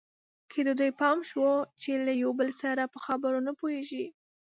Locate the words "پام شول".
1.01-1.57